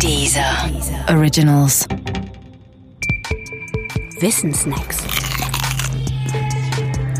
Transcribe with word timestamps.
Dieser 0.00 0.70
Originals. 1.08 1.86
Wissensnacks. 4.20 4.98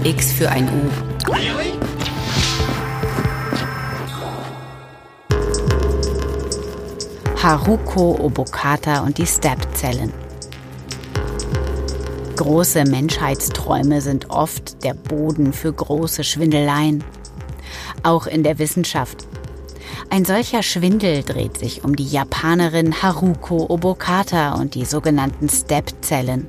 X 0.03 0.33
für 0.33 0.51
ein 0.51 0.69
U. 0.69 0.91
Haruko 7.43 8.19
Obokata 8.21 9.01
und 9.01 9.19
die 9.19 9.27
Step-Zellen. 9.27 10.13
Große 12.37 12.85
Menschheitsträume 12.85 14.01
sind 14.01 14.31
oft 14.31 14.83
der 14.85 14.95
Boden 14.95 15.53
für 15.53 15.73
große 15.73 16.25
Schwindeleien. 16.25 17.05
Auch 18.03 18.27
in 18.27 18.43
der 18.43 18.59
Wissenschaft. 18.59 19.27
Ein 20.11 20.25
solcher 20.25 20.63
Schwindel 20.63 21.23
dreht 21.23 21.59
sich 21.59 21.85
um 21.85 21.97
die 21.97 22.07
Japanerin 22.07 23.03
Haruko 23.03 23.67
Obokata 23.69 24.55
und 24.55 24.75
die 24.75 24.85
sogenannten 24.85 25.49
Step-Zellen. 25.49 26.47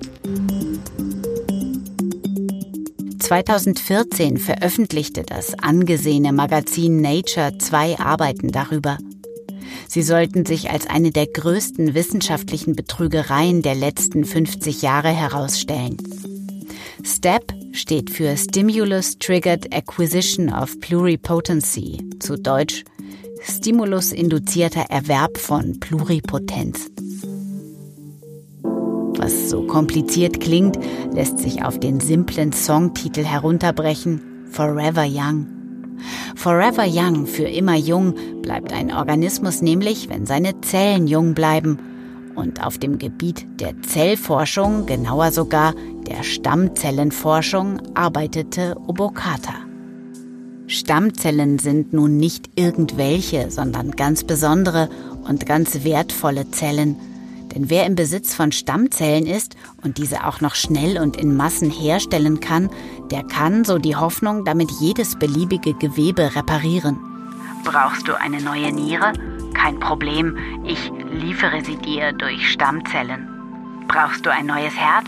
2014 3.19 4.37
veröffentlichte 4.37 5.23
das 5.23 5.57
angesehene 5.57 6.31
Magazin 6.31 7.01
Nature 7.01 7.57
zwei 7.57 7.97
Arbeiten 7.97 8.51
darüber. 8.51 8.99
Sie 9.87 10.03
sollten 10.03 10.45
sich 10.45 10.69
als 10.69 10.87
eine 10.87 11.11
der 11.11 11.25
größten 11.27 11.95
wissenschaftlichen 11.95 12.75
Betrügereien 12.75 13.61
der 13.61 13.75
letzten 13.75 14.25
50 14.25 14.81
Jahre 14.83 15.09
herausstellen. 15.09 15.97
STEP 17.03 17.53
steht 17.71 18.09
für 18.09 18.35
Stimulus 18.37 19.17
Triggered 19.17 19.73
Acquisition 19.73 20.53
of 20.53 20.79
Pluripotency, 20.79 22.09
zu 22.19 22.37
Deutsch 22.37 22.83
Stimulus-induzierter 23.47 24.85
Erwerb 24.89 25.37
von 25.37 25.79
Pluripotenz. 25.79 26.89
Was 29.17 29.49
so 29.49 29.67
kompliziert 29.67 30.39
klingt, 30.39 30.79
lässt 31.13 31.37
sich 31.39 31.63
auf 31.63 31.79
den 31.79 31.99
simplen 31.99 32.53
Songtitel 32.53 33.23
herunterbrechen 33.23 34.47
Forever 34.49 35.05
Young. 35.07 35.47
Forever 36.35 36.85
Young, 36.87 37.27
für 37.27 37.47
immer 37.47 37.75
jung, 37.75 38.15
bleibt 38.41 38.73
ein 38.73 38.91
Organismus 38.91 39.61
nämlich, 39.61 40.09
wenn 40.09 40.25
seine 40.25 40.59
Zellen 40.61 41.05
jung 41.05 41.35
bleiben. 41.35 41.77
Und 42.33 42.65
auf 42.65 42.79
dem 42.79 42.97
Gebiet 42.97 43.45
der 43.59 43.79
Zellforschung, 43.83 44.87
genauer 44.87 45.31
sogar 45.31 45.73
der 46.07 46.23
Stammzellenforschung, 46.23 47.79
arbeitete 47.93 48.75
Obokata. 48.87 49.64
Stammzellen 50.67 51.59
sind 51.59 51.93
nun 51.93 52.17
nicht 52.17 52.49
irgendwelche, 52.55 53.51
sondern 53.51 53.91
ganz 53.91 54.23
besondere 54.23 54.89
und 55.27 55.45
ganz 55.45 55.83
wertvolle 55.83 56.49
Zellen. 56.51 56.95
Denn 57.53 57.69
wer 57.69 57.85
im 57.85 57.95
Besitz 57.95 58.33
von 58.33 58.51
Stammzellen 58.51 59.27
ist 59.27 59.55
und 59.83 59.97
diese 59.97 60.25
auch 60.25 60.41
noch 60.41 60.55
schnell 60.55 60.99
und 60.99 61.17
in 61.17 61.37
Massen 61.37 61.69
herstellen 61.69 62.39
kann, 62.39 62.69
der 63.11 63.23
kann, 63.23 63.63
so 63.63 63.77
die 63.77 63.95
Hoffnung, 63.95 64.43
damit 64.43 64.71
jedes 64.71 65.15
beliebige 65.17 65.73
Gewebe 65.73 66.35
reparieren. 66.35 66.99
Brauchst 67.63 68.07
du 68.07 68.19
eine 68.19 68.41
neue 68.41 68.73
Niere? 68.73 69.13
Kein 69.53 69.79
Problem, 69.79 70.37
ich 70.65 70.91
liefere 71.11 71.63
sie 71.63 71.77
dir 71.77 72.11
durch 72.11 72.51
Stammzellen. 72.51 73.27
Brauchst 73.87 74.25
du 74.25 74.31
ein 74.31 74.47
neues 74.47 74.73
Herz? 74.75 75.07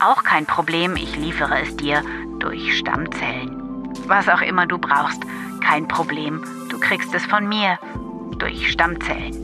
Auch 0.00 0.24
kein 0.24 0.46
Problem, 0.46 0.96
ich 0.96 1.16
liefere 1.16 1.62
es 1.62 1.76
dir 1.76 2.02
durch 2.38 2.78
Stammzellen. 2.78 3.55
Was 4.06 4.28
auch 4.28 4.40
immer 4.40 4.66
du 4.66 4.78
brauchst, 4.78 5.20
kein 5.60 5.88
Problem, 5.88 6.42
du 6.70 6.78
kriegst 6.78 7.12
es 7.12 7.24
von 7.26 7.48
mir 7.48 7.78
durch 8.38 8.70
Stammzellen. 8.70 9.34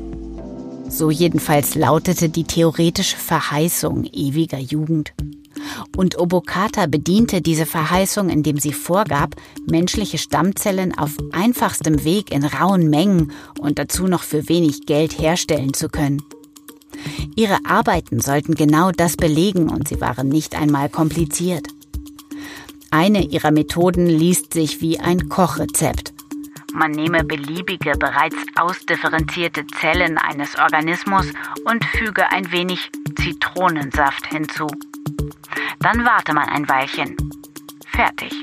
So 0.88 1.10
jedenfalls 1.10 1.74
lautete 1.74 2.28
die 2.28 2.44
theoretische 2.44 3.16
Verheißung 3.16 4.04
ewiger 4.04 4.58
Jugend. 4.58 5.14
Und 5.96 6.18
Obokata 6.18 6.86
bediente 6.86 7.40
diese 7.40 7.66
Verheißung, 7.66 8.28
indem 8.28 8.58
sie 8.58 8.72
vorgab, 8.72 9.34
menschliche 9.68 10.18
Stammzellen 10.18 10.96
auf 10.96 11.16
einfachstem 11.32 12.04
Weg 12.04 12.30
in 12.30 12.44
rauen 12.44 12.88
Mengen 12.88 13.32
und 13.58 13.78
dazu 13.78 14.06
noch 14.06 14.22
für 14.22 14.48
wenig 14.48 14.86
Geld 14.86 15.18
herstellen 15.18 15.74
zu 15.74 15.88
können. 15.88 16.22
Ihre 17.34 17.58
Arbeiten 17.64 18.20
sollten 18.20 18.54
genau 18.54 18.92
das 18.92 19.16
belegen 19.16 19.70
und 19.70 19.88
sie 19.88 20.00
waren 20.00 20.28
nicht 20.28 20.54
einmal 20.54 20.88
kompliziert. 20.88 21.66
Eine 22.94 23.24
ihrer 23.24 23.52
Methoden 23.52 24.06
liest 24.06 24.52
sich 24.52 24.82
wie 24.82 25.00
ein 25.00 25.30
Kochrezept. 25.30 26.12
Man 26.74 26.90
nehme 26.90 27.24
beliebige, 27.24 27.92
bereits 27.92 28.36
ausdifferenzierte 28.54 29.66
Zellen 29.80 30.18
eines 30.18 30.58
Organismus 30.58 31.26
und 31.64 31.82
füge 31.86 32.30
ein 32.30 32.52
wenig 32.52 32.90
Zitronensaft 33.16 34.26
hinzu. 34.26 34.66
Dann 35.80 36.04
warte 36.04 36.34
man 36.34 36.50
ein 36.50 36.68
Weilchen. 36.68 37.16
Fertig. 37.86 38.42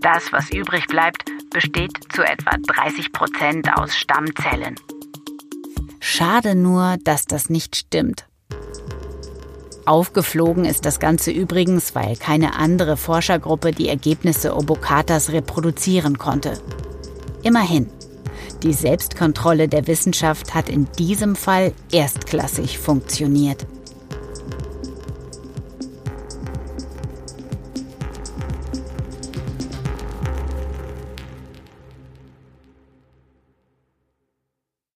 Das, 0.00 0.32
was 0.32 0.50
übrig 0.50 0.86
bleibt, 0.86 1.24
besteht 1.50 1.98
zu 2.12 2.22
etwa 2.22 2.52
30 2.56 3.10
Prozent 3.10 3.68
aus 3.76 3.96
Stammzellen. 3.96 4.76
Schade 5.98 6.54
nur, 6.54 6.98
dass 7.02 7.24
das 7.26 7.50
nicht 7.50 7.74
stimmt. 7.74 8.29
Aufgeflogen 9.90 10.66
ist 10.66 10.86
das 10.86 11.00
Ganze 11.00 11.32
übrigens, 11.32 11.96
weil 11.96 12.14
keine 12.14 12.54
andere 12.54 12.96
Forschergruppe 12.96 13.72
die 13.72 13.88
Ergebnisse 13.88 14.56
Obokatas 14.56 15.32
reproduzieren 15.32 16.16
konnte. 16.16 16.52
Immerhin, 17.42 17.90
die 18.62 18.72
Selbstkontrolle 18.72 19.66
der 19.66 19.88
Wissenschaft 19.88 20.54
hat 20.54 20.68
in 20.68 20.86
diesem 20.96 21.34
Fall 21.34 21.72
erstklassig 21.90 22.78
funktioniert. 22.78 23.66